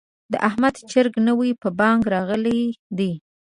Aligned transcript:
د 0.31 0.33
احمد 0.49 0.75
چرګ 0.91 1.13
نوی 1.27 1.51
په 1.61 1.67
بانګ 1.79 2.01
راغلی 2.13 2.61
دی. 2.97 3.11